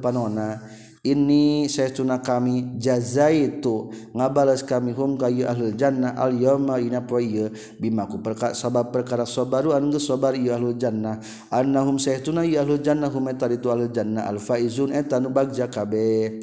panona. 0.00 0.64
ini 1.02 1.66
saya 1.66 1.90
tuna 1.90 2.22
kami 2.22 2.78
jazaitu. 2.78 3.90
Ngabalas 4.14 4.62
kami 4.62 4.94
hum 4.94 5.18
kayu 5.18 5.50
ahlul 5.50 5.74
jannah 5.74 6.14
al 6.14 6.30
yawma 6.38 6.78
ina 6.78 7.02
poye 7.02 7.50
bimaku 7.82 8.22
perka 8.22 8.54
sabab 8.54 8.94
perkara 8.94 9.26
sabaru 9.26 9.74
anu 9.74 9.98
sabar 9.98 10.38
ieu 10.38 10.54
ahlul 10.54 10.78
jannah. 10.78 11.18
Annahum 11.50 11.98
saya 11.98 12.22
tuna 12.22 12.46
ieu 12.46 12.62
ahlul 12.62 12.78
jannah 12.78 13.10
hum 13.10 13.26
eta 13.26 13.50
itu 13.50 13.66
ahlul 13.66 13.90
jannah. 13.90 14.30
Al 14.30 14.38
faizun 14.38 14.94
eta 14.94 15.18
nu 15.18 15.34
bagja 15.34 15.66
kabeh 15.66 16.38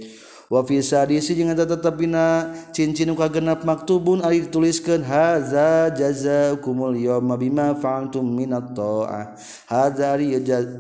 wafisadisi 0.50 1.38
jangan 1.38 1.54
tetap 1.54 1.94
bina 1.94 2.50
cincin 2.74 3.14
ka 3.14 3.30
genap 3.30 3.62
maktubun 3.62 4.26
ari 4.26 4.50
tuliskan 4.50 5.06
haza 5.06 5.94
jazakumul 5.94 6.98
yawma 6.98 7.38
bima 7.38 7.78
fa'altum 7.78 8.26
minat 8.26 8.74
ta'ah. 8.74 9.38
Haza 9.70 10.18
ari 10.18 10.34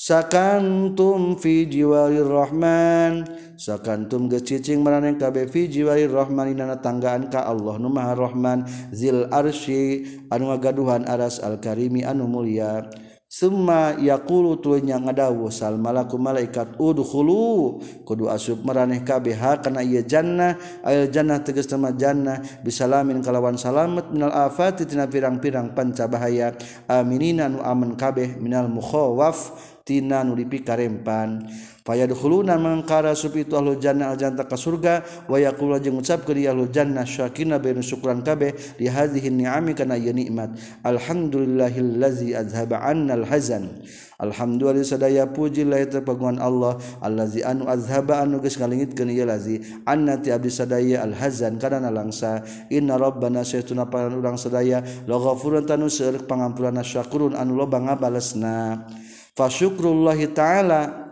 sakantum 0.00 1.36
fi 1.36 1.68
jiwarir 1.68 2.24
rahman 2.24 3.28
sakantum 3.60 4.32
gecicing 4.32 4.80
maraneh 4.80 5.20
kabeh 5.20 5.44
fi 5.44 5.68
jiwarir 5.68 6.08
rahman 6.08 6.56
inana 6.56 6.80
tanggaan 6.80 7.28
ka 7.28 7.44
Allah 7.44 7.76
nu 7.76 7.92
maha 7.92 8.16
rahman 8.16 8.64
zil 8.96 9.28
arsy 9.28 10.08
anu 10.32 10.48
ngagaduhan 10.48 11.04
aras 11.04 11.36
al 11.44 11.60
karimi 11.60 12.00
anu 12.00 12.24
mulia. 12.24 12.88
summa 13.30 13.94
yaqulu 13.94 14.58
tulunya 14.58 14.98
ngadawu 14.98 15.54
sal 15.54 15.78
malaku 15.78 16.18
malaikat 16.18 16.74
udkhulu. 16.82 17.78
Kudu 18.02 18.26
asup 18.26 18.66
maraneh 18.66 19.06
kabeh 19.06 19.38
kana 19.62 19.86
ieu 19.86 20.02
jannah? 20.02 20.58
Ayal 20.82 21.06
jannah 21.14 21.38
tegas 21.38 21.70
nama 21.70 21.94
jannah 21.94 22.42
bisalamin 22.66 23.22
kalawan 23.22 23.54
salamet 23.54 24.10
minal 24.10 24.34
afati 24.34 24.82
tina 24.82 25.06
pirang-pirang 25.06 25.70
panca 25.78 26.10
bahaya 26.10 26.58
aminina 26.90 27.46
nu 27.46 27.62
aman 27.62 27.94
kabeh 27.94 28.34
minal 28.42 28.66
mukhawaf 28.66 29.54
tina 29.86 30.26
nu 30.26 30.34
dipikarempan. 30.34 31.46
payadkhuluna 31.90 32.54
mangkara 32.54 33.18
sup 33.18 33.34
itu 33.34 33.58
ahlu 33.58 33.74
jannah 33.82 34.14
al 34.14 34.18
jannah 34.22 34.46
ka 34.46 34.54
surga 34.54 35.26
wa 35.26 35.34
yaqulu 35.42 35.74
jeung 35.82 35.98
ngucapkeun 35.98 36.38
ieu 36.38 36.54
ahlu 36.54 36.70
jannah 36.70 37.02
syakina 37.02 37.58
bainu 37.58 37.82
syukran 37.82 38.22
kabeh 38.22 38.54
li 38.78 38.86
hadhihi 38.86 39.26
ni'ami 39.34 39.74
kana 39.74 39.98
ieu 39.98 40.14
nikmat. 40.14 40.54
Alhamdulillahillazi 40.86 42.38
azhaba 42.38 42.78
annal 42.86 43.26
hazan. 43.26 43.82
Alhamdulillah 44.22 44.86
sadaya 44.86 45.26
puji 45.26 45.66
lain 45.66 45.90
terpeguan 45.90 46.38
Allah. 46.38 46.78
Allazi 47.02 47.42
anu 47.42 47.66
azhaba 47.66 48.22
anu 48.22 48.38
geus 48.38 48.54
ngalingitkeun 48.60 49.10
ieu 49.10 49.26
lazi 49.26 49.58
annati 49.82 50.30
abdi 50.30 50.52
sadaya 50.52 51.02
alhazan 51.02 51.58
kana 51.58 51.90
langsa 51.90 52.46
inna 52.70 52.94
rabbana 53.00 53.42
saytuna 53.42 53.90
paran 53.90 54.14
urang 54.14 54.38
sadaya 54.38 54.84
la 55.10 55.16
ghafurun 55.18 55.66
tanu 55.66 55.90
seueur 55.90 56.22
pangampuranna 56.22 56.86
syakurun 56.86 57.34
anu 57.34 57.58
loba 57.58 57.82
ngabalesna. 57.82 58.86
Fa 59.34 59.50
syukrullahi 59.50 60.30
ta'ala. 60.30 61.09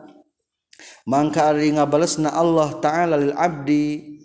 Mangka 1.07 1.51
ari 1.51 1.73
ngabales 1.73 2.19
na 2.21 2.31
Allah 2.35 2.79
ta'ala 2.79 3.19
lil 3.19 3.35
abdi 3.35 4.19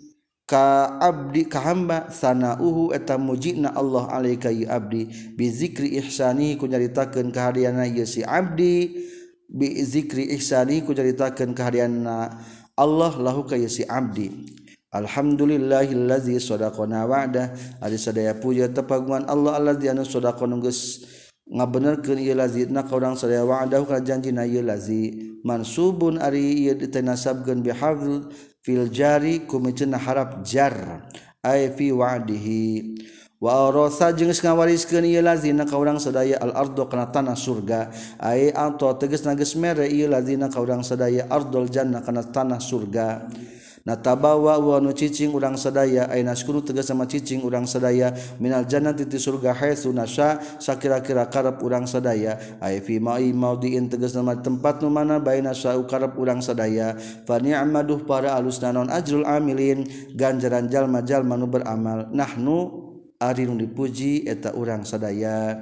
ka 0.44 0.98
abdi 1.00 1.48
ka 1.48 1.64
hamba 1.64 2.12
sanauhu 2.12 2.92
eta 2.92 3.16
mujina 3.16 3.72
Allah 3.72 4.06
alaika 4.12 4.52
ya 4.52 4.76
abdi. 4.76 5.08
Bi 5.34 5.50
zikri 5.50 5.96
ihsani 5.98 6.60
ku 6.60 6.68
nyaritakeun 6.68 7.32
kahadianna 7.32 7.88
ieu 7.88 8.04
si 8.06 8.20
abdi. 8.20 8.92
Bi 9.48 9.80
zikri 9.82 10.30
ihsani 10.36 10.84
ku 10.84 10.92
nyaritakeun 10.92 11.56
kahadianna 11.56 12.38
Allah 12.76 13.12
lahu 13.18 13.46
ka 13.48 13.56
si 13.70 13.86
abdi. 13.88 14.54
Alhamdulillahillazi 14.94 16.38
sadaqana 16.38 17.02
wa'da 17.02 17.50
ari 17.82 17.98
sadaya 17.98 18.38
puja 18.38 18.70
tepaguan 18.70 19.26
Allah 19.26 19.58
allazi 19.58 19.90
anu 19.90 20.06
sadaqana 20.06 20.54
geus 20.62 21.02
nga 21.44 21.66
bener 21.68 22.00
ke 22.00 22.16
lazina 22.32 22.88
kaudang 22.88 23.20
sewa 23.20 23.60
ada 23.60 23.84
janji 24.00 24.32
na 24.32 24.48
lazi. 24.48 25.36
Mansubun 25.44 26.16
ari 26.16 26.72
diasabgen 26.72 27.60
bihafil 27.60 28.32
filjari 28.64 29.44
kumicen 29.44 29.92
harap 29.92 30.40
jar 30.40 31.04
fi 31.44 31.86
wadihi. 31.92 32.96
Warosa 33.44 34.08
jenis 34.16 34.40
ngawariskan 34.40 35.04
ia 35.04 35.20
lazina 35.20 35.68
kaurang 35.68 36.00
sedaya 36.00 36.40
al-ardo 36.40 36.88
kena 36.88 37.12
tanah 37.12 37.36
surga. 37.36 37.92
Ay 38.16 38.48
anto 38.56 38.88
teges 38.96 39.28
nages 39.28 39.52
mere 39.60 39.84
ia 39.84 40.08
lazina 40.08 40.48
kaurang 40.48 40.80
sedaya 40.80 41.28
ardol 41.28 41.68
jannah 41.68 42.00
kena 42.00 42.24
tanah 42.24 42.56
surga. 42.56 43.28
natabawa 43.84 44.56
wa 44.56 44.80
nu 44.80 44.96
cicing 44.96 45.36
urang 45.36 45.60
sadaya 45.60 46.08
ay 46.08 46.24
naskunu 46.24 46.64
tegas 46.64 46.88
sama 46.88 47.04
cicing 47.04 47.44
urang 47.44 47.68
sadaya 47.68 48.16
minal 48.40 48.64
jannati 48.64 49.04
titi 49.04 49.20
surga 49.20 49.52
haitsu 49.52 49.92
nasya 49.92 50.40
sakira-kira 50.56 51.28
karep 51.28 51.60
urang 51.60 51.84
sadaya. 51.84 52.40
Ay 52.64 52.80
fi 52.80 52.96
ma'i 52.96 53.36
maudiin 53.36 53.92
tegas 53.92 54.16
nama 54.16 54.40
tempat 54.40 54.80
nu 54.80 54.88
mana 54.88 55.20
baina 55.20 55.52
sa'u 55.52 55.84
karep 55.84 56.16
urang 56.16 56.40
sadaya. 56.40 56.96
Fa 57.28 57.36
ni'maduh 57.36 58.08
para 58.08 58.32
alus 58.32 58.64
nanon 58.64 58.88
ajrul 58.88 59.28
amilin 59.28 59.84
ganjaran 60.16 60.72
jalma 60.72 61.04
jalma 61.04 61.36
nu 61.36 61.46
beramal. 61.46 62.08
Nahnu 62.08 62.56
ari 63.20 63.44
nu 63.44 63.60
dipuji 63.60 64.24
eta 64.24 64.56
urang 64.56 64.88
sadaya. 64.88 65.60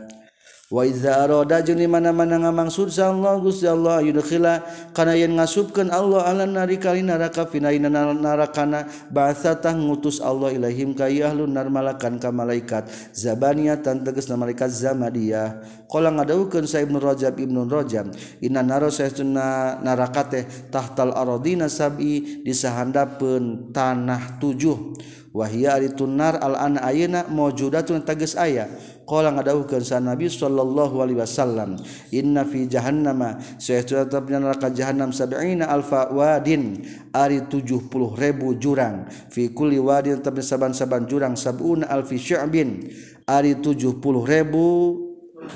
Waiza 0.73 1.29
roda 1.29 1.61
di 1.61 1.85
mana-mana 1.85 2.41
ngamang 2.41 2.73
sursa 2.73 3.13
Allah 3.13 3.37
Gusti 3.37 3.69
Allah 3.69 4.01
yudkhila. 4.01 4.65
Kana 4.97 5.13
yen 5.13 5.37
ngasupkeun 5.37 5.93
Allah 5.93 6.25
ala 6.25 6.49
nari 6.49 6.81
kali 6.81 7.05
neraka 7.05 7.45
finaina 7.45 7.93
narakana. 7.93 8.89
Bahasa 9.13 9.53
tah 9.53 9.77
ngutus 9.77 10.25
Allah 10.25 10.49
ilaihim 10.49 10.97
ka 10.97 11.13
ahlun 11.13 11.53
nar 11.53 11.69
malakan 11.69 12.17
ka 12.17 12.33
malaikat. 12.33 12.89
Zabaniya 13.13 13.85
tan 13.85 14.01
tegas 14.01 14.33
malaikat 14.33 14.73
zamadiyah. 14.73 15.61
Qala 15.93 16.09
ngadawukeun 16.09 16.65
sa 16.65 16.81
Ibnu 16.81 16.97
Rajab 17.05 17.37
Ibnu 17.37 17.69
Rajab 17.69 18.09
inna 18.41 18.65
naro 18.65 18.89
saestuna 18.89 19.77
neraka 19.85 20.25
teh 20.25 20.49
tahtal 20.73 21.13
aradina 21.13 21.69
sabi 21.69 22.41
disahandapeun 22.49 23.77
tanah 23.77 24.41
tujuh. 24.41 24.97
wahia 25.33 25.81
ari 25.81 25.93
tunar 25.97 26.39
al 26.39 26.55
an 26.57 26.77
ayeuna 26.79 27.27
maujudatun 27.29 28.05
tegas 28.05 28.37
aya. 28.39 28.69
Qala 29.03 29.35
ngadawuhkeun 29.35 29.83
sa 29.83 29.99
nabi 29.99 30.31
sallallahu 30.31 31.03
alaihi 31.03 31.19
wasallam 31.19 31.75
inna 32.15 32.47
fi 32.47 32.71
jahannama 32.71 33.41
saestuna 33.59 34.07
tetepna 34.07 34.39
neraka 34.39 34.71
jahannam 34.71 35.11
sab'ina 35.11 35.67
alfa 35.67 36.15
wadin 36.15 36.81
ari 37.11 37.43
70 37.51 37.91
ribu 38.15 38.55
jurang. 38.57 39.11
Fi 39.33 39.51
kulli 39.51 39.83
wadin 39.83 40.23
tetep 40.23 40.39
saban-saban 40.41 41.11
jurang 41.11 41.35
sab'una 41.35 41.91
alfi 41.91 42.15
syu'bin 42.15 42.87
ari 43.27 43.59
70 43.59 43.99
ribu 44.29 44.69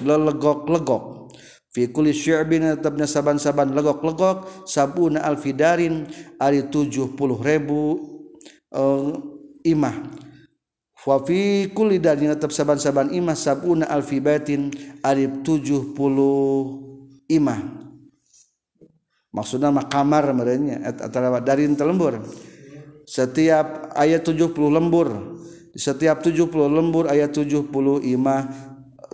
lelegok-legok 0.02 1.16
fi 1.76 1.92
kulli 1.92 2.16
syu'bin 2.16 2.80
tetapnya 2.80 3.04
saban-saban 3.04 3.76
legok-legok 3.76 4.64
sabuna 4.64 5.20
alfidarin 5.20 6.08
ari 6.40 6.64
70 6.72 7.20
ribu 7.44 8.00
uh, 8.72 9.35
imah. 9.66 10.14
Wa 11.06 11.22
fi 11.22 11.70
kulli 11.70 12.02
dalina 12.02 12.34
tetap 12.34 12.50
saban-saban 12.50 13.14
imah 13.14 13.38
sabuna 13.38 13.86
alfi 13.86 14.18
baitin 14.18 14.74
tujuh 15.46 15.94
70 15.94 17.30
imah. 17.30 17.60
Maksudnya 19.30 19.70
mah 19.70 19.86
kamar 19.86 20.26
merenya 20.34 20.82
antara 20.82 21.38
dari 21.38 21.70
telembur. 21.78 22.18
Setiap 23.06 23.94
ayat 23.94 24.26
70 24.26 24.50
lembur. 24.66 25.38
Setiap 25.76 26.26
70 26.26 26.50
lembur 26.66 27.06
ayat 27.06 27.30
70 27.30 27.70
imah 28.02 28.40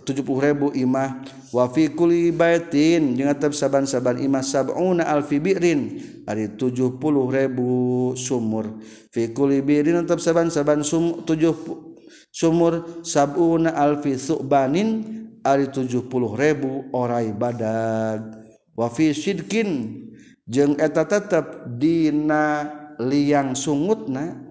70 0.01 0.45
ribu 0.49 0.73
imah. 0.73 1.21
Wa 1.53 1.69
fi 1.69 1.93
kulli 1.93 2.33
baitin 2.33 3.13
jeung 3.13 3.29
tetap 3.29 3.53
saban-saban 3.53 4.17
imah 4.17 4.41
sabuna 4.41 5.05
alfi 5.05 5.37
bi'rin. 5.37 6.01
Ari 6.23 6.55
70 6.55 6.99
ribu 7.29 7.69
sumur. 8.15 8.79
Birin 9.13 10.03
tetap 10.03 10.19
saban-saban 10.23 10.81
sum, 10.81 11.23
70 11.27 12.31
sumur. 12.31 13.03
Sabuna 13.03 13.75
alfi 13.75 14.17
su'banin 14.17 15.21
Ari 15.43 15.67
70 15.69 16.07
ribu 16.39 16.87
orai 16.95 17.35
badag 17.35 18.39
Wafi 18.79 19.11
sidkin 19.11 20.01
Jeng 20.47 20.79
eta 20.79 21.03
tetap 21.03 21.67
dina 21.77 22.67
liang 23.03 23.51
sungutna 23.51 24.43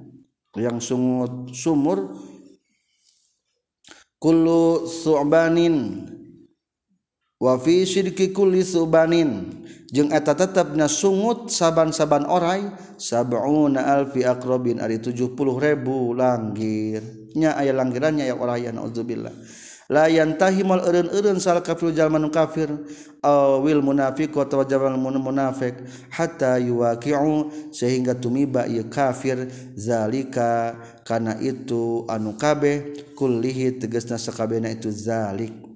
Liang 0.53 0.85
sungut 0.85 1.49
sumur. 1.57 2.13
Kullu 4.21 4.85
su'banin 4.85 6.07
wafi 7.43 7.83
syirki 7.83 8.31
kulli 8.31 8.63
subanin. 8.63 9.59
Jeung 9.93 10.09
eta 10.09 10.33
tetepna 10.33 10.89
sungut 10.89 11.53
saban-saban 11.53 12.25
orai 12.25 12.65
sab'una 12.97 13.93
alfi 13.93 14.25
aqrabin 14.25 14.81
ari 14.81 15.03
70 15.03 15.37
ribu 15.37 16.17
langgir. 16.17 17.03
Nya 17.37 17.59
aya 17.59 17.77
langgiran 17.77 18.17
nya 18.17 18.31
aya 18.31 18.39
orayan 18.39 18.81
naudzubillah. 18.81 19.35
La 19.93 20.09
yantahi 20.09 20.65
mal 20.65 20.81
eureun-eureun 20.81 21.37
sal 21.37 21.61
kafir 21.61 21.93
jalman 21.93 22.25
kafir 22.33 22.73
awil 23.21 23.85
munafiq 23.85 24.33
wa 24.33 24.49
tawajamal 24.49 24.97
munafiq 24.97 25.77
hatta 26.09 26.57
yuwaqi'u 26.57 27.69
sehingga 27.69 28.17
tumiba 28.17 28.65
ieu 28.65 28.89
kafir. 28.89 29.53
Zalika 29.77 30.73
kana 31.05 31.37
itu 31.37 32.09
anu 32.09 32.33
kabeh 32.41 33.13
kullihi 33.13 33.77
tegasna 33.77 34.17
sakabehna 34.17 34.73
itu 34.73 34.89
zalik. 34.89 35.72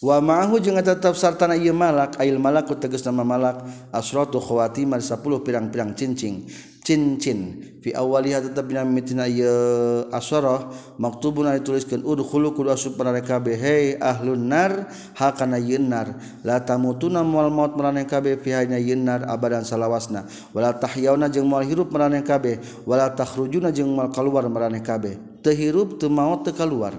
wa 0.00 0.16
ma'ahu 0.16 0.56
jeung 0.64 0.80
tetap 0.80 1.12
sartana 1.12 1.52
ieu 1.60 1.76
malak 1.76 2.16
ail 2.16 2.40
malaku 2.40 2.72
tegas 2.72 3.04
nama 3.04 3.20
malak 3.20 3.60
asratu 3.92 4.40
khawatimah 4.40 4.96
10 4.96 5.44
pirang-pirang 5.44 5.92
cincin 5.92 6.48
cincin. 6.80 7.60
Fi 7.80 7.92
awaliha 7.96 8.40
tetap 8.44 8.68
bina 8.68 8.84
mitina 8.84 9.28
ieu 9.28 10.08
asara 10.12 10.72
maktubun 10.96 11.48
ari 11.48 11.60
tuliskeun 11.60 12.00
udkhulu 12.00 12.56
kudu 12.56 12.72
asup 12.72 12.96
marane 12.96 13.20
kabeh 13.20 13.56
hey 13.56 13.84
ahlun 14.00 14.48
nar 14.48 14.88
hakana 15.16 15.60
yennar 15.60 16.16
la 16.44 16.60
tamutuna 16.64 17.20
moal 17.20 17.52
maut 17.52 17.76
marane 17.76 18.08
kabeh 18.08 18.40
fi 18.40 18.56
hayna 18.56 18.80
yennar 18.80 19.28
abadan 19.28 19.64
salawasna. 19.68 20.24
Wala 20.56 20.76
tahyauna 20.76 21.28
jeung 21.28 21.48
moal 21.48 21.64
hirup 21.64 21.92
marane 21.92 22.24
kabeh 22.24 22.60
wala 22.88 23.12
takhrujuna 23.12 23.72
jeung 23.72 23.92
moal 23.92 24.08
kaluar 24.12 24.48
marane 24.48 24.80
kabeh 24.80 25.16
teu 25.44 25.52
hirup 25.52 26.00
teu 26.00 26.08
maut 26.08 26.44
teu 26.44 26.56
kaluar. 26.56 26.96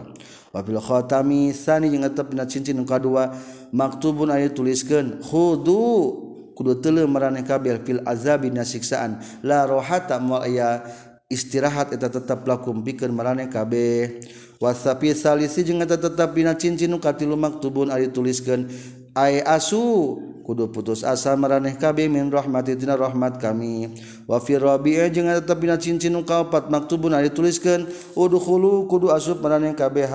wabil 0.51 0.79
khotami 0.79 1.55
sani 1.55 1.89
jeung 1.89 2.03
eta 2.03 2.23
pina 2.23 2.47
cincin 2.47 2.75
nu 2.75 2.85
kadua. 2.85 3.35
Maktubun 3.71 4.31
aya 4.31 4.51
tuliskeun 4.51 5.23
khudu 5.23 5.79
kudu 6.55 6.83
teuleum 6.83 7.07
maraneh 7.07 7.43
kabeh 7.47 7.79
fil 7.87 8.03
azabi 8.03 8.51
na 8.51 8.67
siksaan. 8.67 9.23
La 9.41 9.63
rohata 9.63 10.19
moal 10.19 10.47
aya 10.47 10.83
istirahat 11.31 11.95
eta 11.95 12.11
tetap 12.11 12.43
lakum 12.43 12.83
pikeun 12.83 13.15
maraneh 13.15 13.47
kabeh 13.47 14.19
wasapi 14.59 15.15
salisi 15.15 15.63
jeung 15.63 15.79
eta 15.79 15.95
tetap 15.95 16.35
dina 16.35 16.51
cincin 16.51 16.91
nu 16.91 16.99
katilu 16.99 17.39
maktubun 17.39 17.87
aya 17.87 18.11
tuliskeun 18.11 18.67
ay 19.15 19.39
asu 19.43 20.19
kudu 20.41 20.73
putus 20.73 21.05
asa 21.05 21.37
maraneh 21.37 21.77
kabi 21.77 22.09
min 22.11 22.27
rahmatitina 22.27 22.97
rahmat 22.97 23.37
kami. 23.37 23.93
Wa 24.25 24.41
fi 24.41 24.57
rabi'i 24.57 25.07
jeung 25.13 25.29
tetep 25.29 25.57
dina 25.61 25.77
cincin 25.77 26.11
nu 26.11 26.25
kaopat 26.25 26.67
maktubun 26.67 27.13
ari 27.15 27.29
tuliskeun 27.29 27.87
udkhulu 28.17 28.89
kudu 28.89 29.13
asup 29.13 29.39
maraneh 29.39 29.77
kabeh 29.77 30.09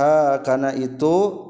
kana 0.45 0.75
itu 0.75 1.47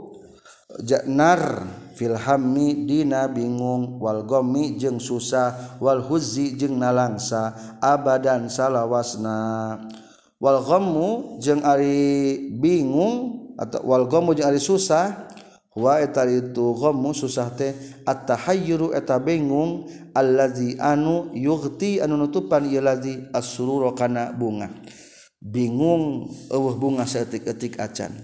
nar 1.09 1.65
fil 1.97 2.13
hammi 2.13 2.85
dina 2.85 3.25
bingung 3.33 3.97
wal 3.97 4.21
gommi 4.29 4.77
jeung 4.77 5.01
susah 5.01 5.81
wal 5.81 6.05
huzzi 6.05 6.53
jeung 6.55 6.77
nalangsa 6.77 7.57
abadan 7.81 8.53
salawasna. 8.53 9.81
Wal 10.37 10.61
ghammu 10.61 11.41
jeung 11.41 11.65
ari 11.65 12.37
bingung 12.61 13.49
atau 13.57 13.89
wal 13.89 14.05
ghammu 14.05 14.37
jeung 14.37 14.53
ari 14.53 14.61
susah 14.61 15.33
wa 15.77 16.01
eta 16.01 16.25
itu 16.25 16.73
ghammu 16.73 17.13
susah 17.13 17.53
teh 17.53 17.77
atahayyuru 18.09 18.97
eta 18.97 19.21
bingung 19.21 19.85
allazi 20.17 20.81
anu 20.81 21.29
yughti 21.37 22.01
anu 22.01 22.17
nutupan 22.17 22.65
ieu 22.65 22.81
lazi 22.81 23.29
as-surura 23.37 23.93
kana 23.93 24.33
bunga. 24.33 24.73
Bingung 25.37 26.33
eueuh 26.49 26.75
bunga 26.81 27.05
saeutik-eutik 27.05 27.77
acan. 27.77 28.17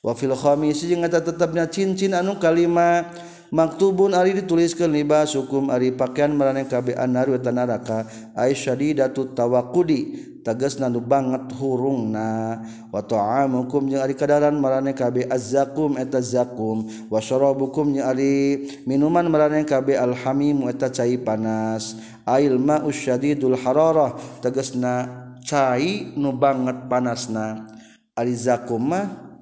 Wa 0.00 0.16
fil 0.16 0.32
khamis 0.32 0.80
jeung 0.88 1.04
eta 1.04 1.20
tetepna 1.20 1.68
cincin 1.68 2.16
anu 2.16 2.40
kalima 2.40 3.12
maktubun 3.56 4.12
Ari 4.12 4.36
dituliskeun 4.36 4.92
libas 4.92 5.32
hukum 5.32 5.72
Ari 5.72 5.96
pakaian 5.96 6.36
meraneh 6.36 6.68
kean 6.68 7.16
naraka 7.56 8.04
Aisyadidatu 8.36 9.32
tawakudi 9.32 10.36
tegasna 10.46 10.86
nu 10.86 11.02
banget 11.02 11.50
hurung 11.58 12.14
na 12.14 12.62
watamukum 12.94 13.90
jeung 13.90 13.98
ari 13.98 14.14
kadaran 14.14 14.54
marane 14.54 14.94
kabe 14.94 15.26
azzakum 15.26 15.98
eta 15.98 16.22
zakum. 16.22 16.86
Wasarabukum 17.10 17.98
jeung 17.98 18.06
ari 18.06 18.62
minuman 18.86 19.26
marane 19.26 19.66
kabe 19.66 19.98
alhamim 19.98 20.70
eta 20.70 20.86
cai 20.86 21.18
panas. 21.18 21.98
Ail 22.22 22.62
ma'us 22.62 22.94
syadidul 22.94 23.58
hararah 23.58 24.14
tegasna 24.38 25.34
cai 25.42 26.14
nu 26.14 26.30
banget 26.30 26.86
panasna. 26.86 27.66
Ari 28.14 28.38
zakum 28.38 28.94
mah 28.94 29.34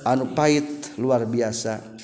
anu 0.00 0.32
pahit 0.32 0.96
luar 0.96 1.28
biasa. 1.28 1.95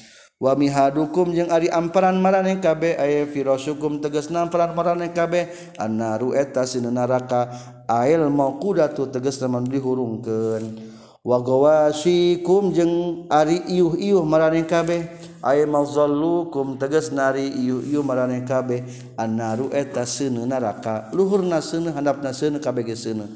mihadukum 0.58 1.30
jeung 1.30 1.54
ari 1.54 1.70
amparan 1.70 2.18
marane 2.18 2.58
kabeh 2.58 2.98
aya 2.98 3.30
firasukum 3.30 4.02
teges 4.02 4.26
namparan 4.34 4.74
marane 4.74 5.14
kabeh 5.14 5.46
annaru 5.78 6.34
eta 6.34 6.66
sin 6.66 6.90
neraka 6.90 7.54
ail 7.86 8.26
maqudatu 8.26 9.06
teges 9.14 9.38
namun 9.38 9.70
dihurungkeun. 9.70 10.90
Wa 11.22 11.38
gawasikum 11.38 12.74
jeung 12.74 12.94
ari 13.30 13.62
iuh-iuh 13.70 14.26
marane 14.26 14.66
kabeh 14.66 15.06
aya 15.38 15.66
mazallukum 15.70 16.78
tegas 16.78 17.14
nari 17.14 17.46
iuh-iuh 17.46 18.02
marane 18.02 18.42
kabeh 18.42 18.82
annaru 19.14 19.70
eta 19.70 20.02
sinu 20.02 20.42
neraka 20.42 21.10
luhurna 21.14 21.62
seuneu 21.62 21.94
handapna 21.94 22.34
seuneu 22.34 22.58
kabeh 22.58 22.82
geus 22.82 23.06
seuneu 23.06 23.30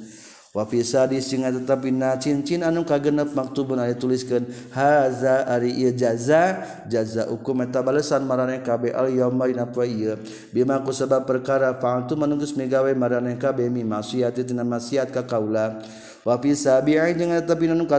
wafisadi 0.56 1.20
singa 1.20 1.52
tetapi 1.52 1.92
na 1.92 2.16
cincin 2.16 2.64
anu 2.64 2.80
kagenep 2.88 3.36
maktubun 3.36 3.76
ari 3.76 3.92
tuliskeun 3.92 4.48
haza 4.72 5.44
ari 5.44 5.76
ieu 5.76 5.92
jaza 5.92 6.64
jaza 6.88 7.28
hukum 7.28 7.60
eta 7.60 7.84
balesan 7.84 8.24
marane 8.24 8.64
kabeh 8.64 8.96
al 8.96 9.12
yauma 9.12 9.44
dina 9.44 9.68
poe 9.68 9.84
ieu. 9.84 10.16
Bima 10.48 10.80
ku 10.80 10.96
sabab 10.96 11.28
perkara 11.28 11.76
fa'altu 11.76 12.16
manunggus 12.16 12.56
migawe 12.56 12.88
marane 12.96 13.36
kabeh 13.36 13.68
mi 13.68 13.84
maksiat 13.84 14.40
tina 14.48 14.64
maksiat 14.64 15.12
ka 15.12 15.28
kaula. 15.28 15.84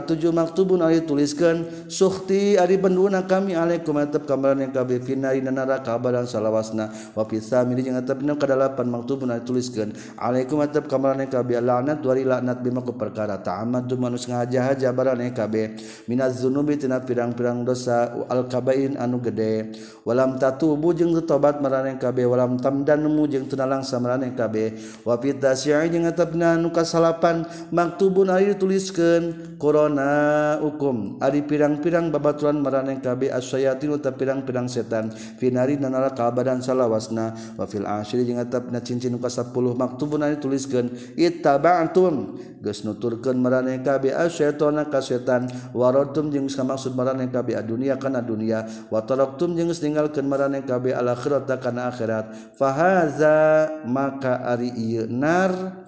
tujuh 0.03 0.35
maktubun 0.35 0.83
tuliskan 1.07 1.63
Sukti 1.87 2.59
Ari 2.59 2.75
benduna 2.75 3.23
kami 3.23 3.55
Alaikum 3.55 3.95
atap 3.95 4.27
kamar 4.27 4.59
yang 4.59 4.75
KB 4.75 4.99
finara 4.99 5.79
kabaran 5.79 6.27
salawasna. 6.27 6.91
Wafisa 7.15 7.63
mili 7.63 7.87
jeung 7.87 7.95
atap 7.95 8.19
dina 8.19 8.35
kadalapan 8.35 8.91
maktubun 8.91 9.31
ari 9.31 9.47
tuliskeun 9.47 9.95
alaikum 10.19 10.59
atap 10.59 10.91
kamar 10.91 11.15
yang 11.15 11.31
KB 11.31 11.63
laknat 11.63 12.03
wari 12.03 12.27
laknat 12.27 12.59
bima 12.59 12.83
ku 12.83 12.91
perkara 12.99 13.39
ta'amadu 13.39 13.95
manus 13.95 14.27
ngahaja-haja 14.27 14.91
barang 14.91 15.23
yang 15.23 15.31
KB 15.31 15.79
minaz 16.11 16.43
zunubi 16.43 16.75
tina 16.75 16.99
pirang-pirang 16.99 17.63
dosa 17.63 18.11
al 18.27 18.51
kabain 18.51 18.99
anu 18.99 19.23
gede. 19.23 19.71
Walam 20.03 20.35
tatubu 20.35 20.91
jeung 20.91 21.15
tobat 21.23 21.63
marang 21.63 21.95
yang 21.95 21.95
KB 21.95 22.27
walam 22.27 22.59
tamdanmu 22.59 23.23
jeung 23.31 23.47
teu 23.47 23.55
nalangsa 23.55 24.03
marang 24.03 24.27
yang 24.27 24.35
KB 24.35 24.75
wafita 25.07 25.55
syai 25.55 25.87
jeung 25.87 26.03
atapna 26.03 26.59
nu 26.59 26.75
kasalapan 26.75 27.47
maktub 27.71 28.16
Kutubun 28.17 28.33
Ayu 28.33 28.57
tuliskan 28.57 29.53
korona 29.61 30.57
hukum 30.57 31.21
Ari 31.21 31.45
pirang-pirang 31.45 32.09
babaturan 32.09 32.65
meraneng 32.65 32.97
KB 32.97 33.29
asyayatin 33.29 33.93
uta 33.93 34.09
pirang-pirang 34.09 34.65
setan. 34.65 35.13
Finari 35.13 35.77
nanara 35.77 36.09
kabadan 36.17 36.57
salawasna. 36.57 37.37
Wafil 37.61 37.85
asyri 37.85 38.25
jeung 38.25 38.41
atapna 38.41 38.81
cincin 38.81 39.13
ka 39.21 39.29
10 39.29 39.53
maktubun 39.53 40.25
Ayu 40.25 40.41
tuliskan 40.41 40.89
Ittaba'tum 41.13 42.41
geus 42.57 42.81
nuturkeun 42.81 43.37
meraneng 43.37 43.85
KB 43.85 44.09
asyaitona 44.09 44.89
ka 44.89 44.97
setan. 44.97 45.45
Warotum 45.77 46.33
jeung 46.33 46.49
samaksud 46.49 46.97
meraneng 46.97 47.29
KB 47.29 47.53
dunia 47.69 48.01
kana 48.01 48.25
dunia. 48.25 48.65
Wataraktum 48.89 49.53
jeung 49.53 49.69
ninggalkeun 49.69 50.25
meraneng 50.25 50.65
KB 50.65 50.89
alakhirat 50.89 51.45
kana 51.61 51.93
akhirat. 51.93 52.33
Fahaza 52.57 53.69
maka 53.85 54.41
ari 54.41 54.73
ieu 54.73 55.05
nar 55.05 55.85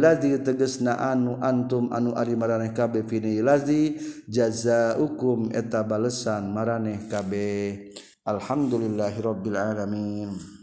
lazi 0.00 0.40
teges 0.40 0.80
naanu 0.80 1.36
antum 1.40 1.92
anu 1.92 2.16
ari 2.16 2.36
mareh 2.36 2.72
kabe 2.72 3.04
lazi 3.44 4.00
jaza 4.24 4.96
hukum 4.96 5.52
eta 5.52 5.84
balesan 5.84 6.48
mareh 6.48 6.96
kabe 7.12 7.92
Alhamdulillahirobbilalamin 8.20 10.59